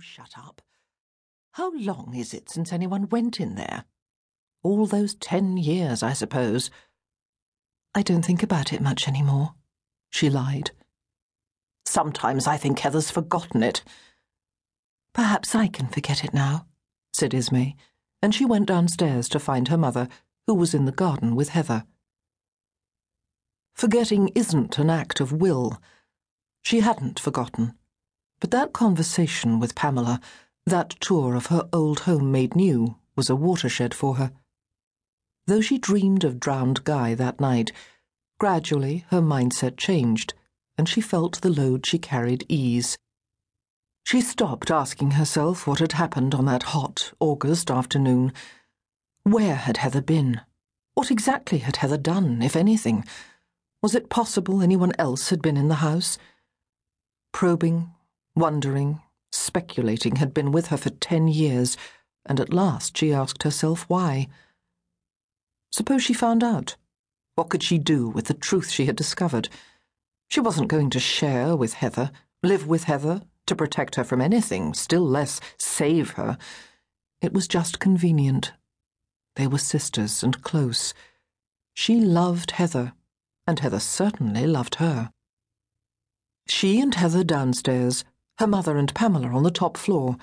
[0.00, 0.62] shut up.
[1.52, 3.84] How long is it since anyone went in there?
[4.62, 6.70] All those ten years, I suppose.
[7.94, 9.54] I don't think about it much any more,
[10.10, 10.70] she lied.
[11.84, 13.82] Sometimes I think Heather's forgotten it.
[15.12, 16.66] Perhaps I can forget it now,
[17.12, 17.74] said Ismay,
[18.22, 20.08] and she went downstairs to find her mother,
[20.46, 21.84] who was in the garden with Heather.
[23.74, 25.80] Forgetting isn't an act of will.
[26.62, 27.74] She hadn't forgotten.
[28.40, 30.20] But that conversation with Pamela,
[30.66, 34.32] that tour of her old home made new, was a watershed for her.
[35.46, 37.72] Though she dreamed of drowned Guy that night,
[38.38, 40.32] gradually her mindset changed,
[40.78, 42.96] and she felt the load she carried ease.
[44.04, 48.32] She stopped asking herself what had happened on that hot August afternoon.
[49.24, 50.40] Where had Heather been?
[50.94, 53.04] What exactly had Heather done, if anything?
[53.82, 56.16] Was it possible anyone else had been in the house?
[57.32, 57.92] Probing,
[58.40, 61.76] wondering, speculating had been with her for ten years,
[62.26, 64.26] and at last she asked herself why.
[65.70, 66.76] Suppose she found out?
[67.36, 69.48] What could she do with the truth she had discovered?
[70.28, 72.10] She wasn't going to share with Heather,
[72.42, 76.38] live with Heather, to protect her from anything, still less save her.
[77.20, 78.52] It was just convenient.
[79.36, 80.94] They were sisters and close.
[81.74, 82.92] She loved Heather,
[83.46, 85.12] and Heather certainly loved her.
[86.46, 88.04] She and Heather downstairs,
[88.40, 90.16] her mother and Pamela on the top floor.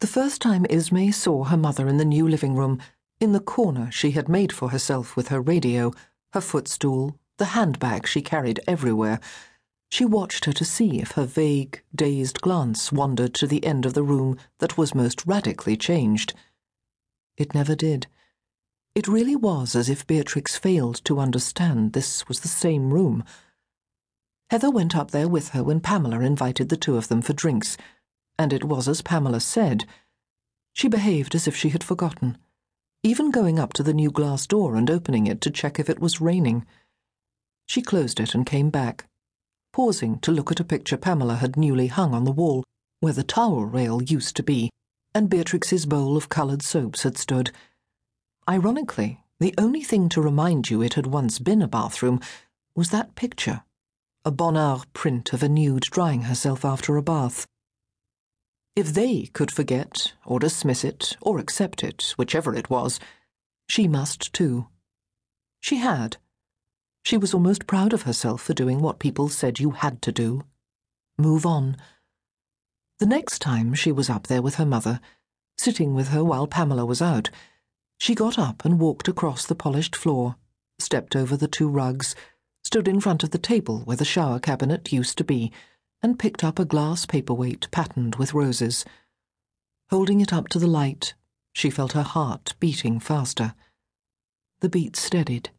[0.00, 2.80] The first time Ismay saw her mother in the new living room,
[3.20, 5.92] in the corner she had made for herself with her radio,
[6.32, 9.20] her footstool, the handbag she carried everywhere,
[9.92, 13.94] she watched her to see if her vague, dazed glance wandered to the end of
[13.94, 16.34] the room that was most radically changed.
[17.36, 18.08] It never did.
[18.96, 23.22] It really was as if Beatrix failed to understand this was the same room.
[24.54, 27.76] Heather went up there with her when Pamela invited the two of them for drinks,
[28.38, 29.84] and it was as Pamela said.
[30.74, 32.38] She behaved as if she had forgotten
[33.02, 35.98] even going up to the new glass door and opening it to check if it
[35.98, 36.64] was raining.
[37.66, 39.08] She closed it and came back,
[39.72, 42.62] pausing to look at a picture Pamela had newly hung on the wall,
[43.00, 44.70] where the towel rail used to be,
[45.16, 47.50] and Beatrix's bowl of coloured soaps had stood.
[48.48, 52.20] Ironically, the only thing to remind you it had once been a bathroom
[52.76, 53.64] was that picture,
[54.26, 57.46] a Bonnard print of a nude drying herself after a bath.
[58.74, 62.98] If they could forget, or dismiss it, or accept it, whichever it was,
[63.68, 64.68] she must too.
[65.60, 66.16] She had.
[67.04, 70.42] She was almost proud of herself for doing what people said you had to do.
[71.18, 71.76] Move on.
[73.00, 75.00] The next time she was up there with her mother,
[75.58, 77.28] sitting with her while Pamela was out,
[77.98, 80.36] she got up and walked across the polished floor,
[80.78, 82.16] stepped over the two rugs,
[82.74, 85.52] stood in front of the table where the shower cabinet used to be,
[86.02, 88.84] and picked up a glass paperweight patterned with roses.
[89.90, 91.14] Holding it up to the light,
[91.52, 93.54] she felt her heart beating faster.
[94.58, 95.50] The beat steadied,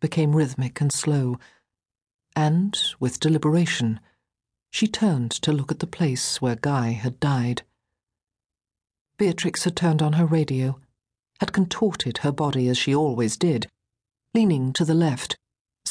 [0.00, 1.38] became rhythmic and slow,
[2.34, 4.00] and, with deliberation,
[4.70, 7.60] she turned to look at the place where Guy had died.
[9.18, 10.80] Beatrix had turned on her radio,
[11.40, 13.68] had contorted her body as she always did,
[14.32, 15.36] leaning to the left,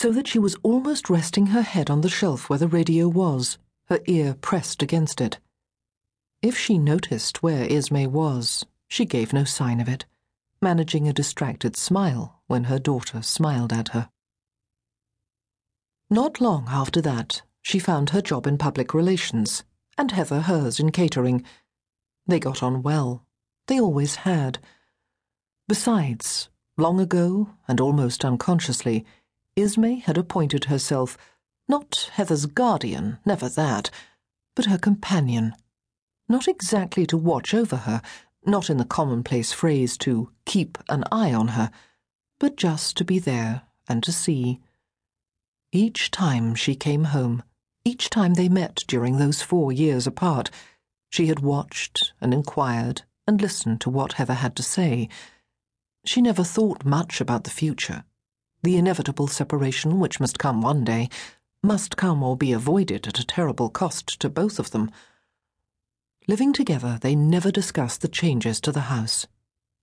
[0.04, 3.58] so that she was almost resting her head on the shelf where the radio was
[3.86, 5.40] her ear pressed against it.
[6.42, 10.06] If she noticed where Ismay was, she gave no sign of it,
[10.62, 14.10] managing a distracted smile when her daughter smiled at her.
[16.10, 19.64] Not long after that, she found her job in public relations,
[19.98, 21.46] and Heather hers in catering.
[22.28, 23.26] They got on well.
[23.68, 24.60] They always had.
[25.70, 29.06] Besides, long ago, and almost unconsciously,
[29.56, 31.18] Ismay had appointed herself
[31.68, 33.90] not Heather's guardian, never that,
[34.56, 35.54] but her companion.
[36.28, 38.02] Not exactly to watch over her,
[38.46, 41.72] not in the commonplace phrase to keep an eye on her,
[42.40, 44.60] but just to be there and to see.
[45.72, 47.44] Each time she came home,
[47.86, 50.50] each time they met during those four years apart,
[51.10, 55.10] she had watched and inquired and listened to what Heather had to say.
[56.06, 58.04] She never thought much about the future,
[58.64, 61.10] the inevitable separation which must come one day,
[61.62, 64.90] must come or be avoided at a terrible cost to both of them.
[66.28, 69.28] Living together, they never discussed the changes to the house,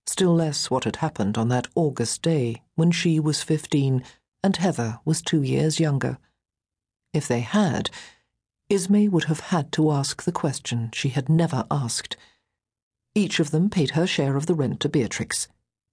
[0.07, 4.03] still less what had happened on that August day when she was fifteen
[4.43, 6.17] and Heather was two years younger.
[7.13, 7.91] If they had,
[8.69, 12.17] Ismay would have had to ask the question she had never asked.
[13.13, 15.47] Each of them paid her share of the rent to Beatrix.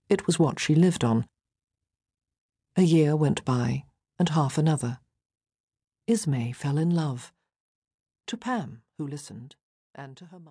[0.09, 1.27] It was what she lived on.
[2.79, 3.83] A year went by,
[4.21, 5.01] and half another.
[6.07, 7.33] Ismay fell in love.
[8.29, 9.57] To Pam, who listened,
[9.97, 10.45] and to her mother.